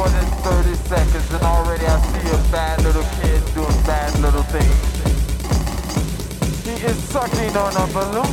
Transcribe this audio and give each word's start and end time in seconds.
more 0.00 0.08
than 0.08 0.24
30 0.24 0.72
seconds 0.88 1.28
and 1.30 1.42
already 1.42 1.84
I 1.84 2.00
see 2.00 2.26
a 2.32 2.38
bad 2.50 2.82
little 2.82 3.04
kid 3.20 3.44
doing 3.52 3.82
bad 3.84 4.18
little 4.20 4.44
things. 4.44 4.64
He 6.64 6.72
is 6.86 6.96
sucking 7.12 7.54
on 7.54 7.76
a 7.76 7.86
balloon. 7.92 8.32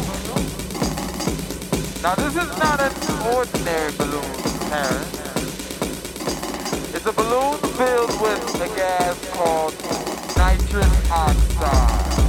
Now 2.02 2.16
this 2.16 2.38
is 2.40 2.58
not 2.64 2.80
an 2.80 2.94
ordinary 3.36 3.92
balloon, 4.00 4.32
parents. 4.72 5.20
It's 6.96 7.06
a 7.06 7.12
balloon 7.12 7.60
filled 7.76 8.16
with 8.22 8.62
a 8.62 8.70
gas 8.80 9.20
called 9.36 9.76
nitrous 10.38 11.12
oxide. 11.12 12.24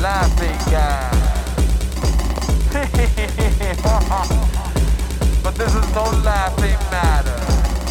Laughing 0.00 0.58
gas. 0.72 1.14
but 5.44 5.54
this 5.54 5.72
is 5.72 5.94
no 5.94 6.10
laughing 6.24 6.76
matter. 6.90 7.23